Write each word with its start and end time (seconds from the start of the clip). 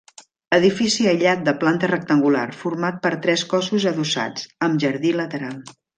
Edifici 0.55 1.05
aïllat 1.09 1.43
de 1.49 1.53
planta 1.63 1.89
rectangular, 1.91 2.45
format 2.63 2.99
per 3.05 3.11
tres 3.27 3.45
cossos 3.53 3.87
adossats, 3.93 4.49
amb 4.71 4.85
jardí 4.87 5.13
lateral. 5.21 5.59